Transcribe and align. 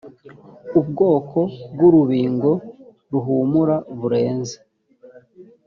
ubwoko 0.79 1.39
bw 1.73 1.79
‘urubingo 1.87 2.51
ruhumura 3.11 3.75
bureze. 3.99 4.57